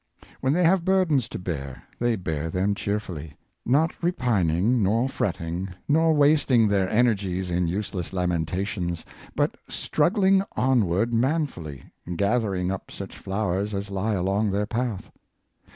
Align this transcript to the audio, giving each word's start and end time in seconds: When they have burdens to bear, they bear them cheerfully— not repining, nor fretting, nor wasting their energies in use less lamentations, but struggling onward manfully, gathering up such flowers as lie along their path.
When 0.39 0.53
they 0.53 0.63
have 0.63 0.83
burdens 0.83 1.29
to 1.29 1.37
bear, 1.37 1.83
they 1.99 2.15
bear 2.15 2.49
them 2.49 2.73
cheerfully— 2.73 3.35
not 3.77 3.91
repining, 4.01 4.81
nor 4.81 5.07
fretting, 5.07 5.69
nor 5.87 6.11
wasting 6.15 6.67
their 6.67 6.89
energies 6.89 7.51
in 7.51 7.67
use 7.67 7.93
less 7.93 8.11
lamentations, 8.11 9.05
but 9.35 9.57
struggling 9.69 10.41
onward 10.57 11.13
manfully, 11.13 11.83
gathering 12.15 12.71
up 12.71 12.89
such 12.89 13.15
flowers 13.15 13.75
as 13.75 13.91
lie 13.91 14.15
along 14.15 14.49
their 14.49 14.65
path. 14.65 15.11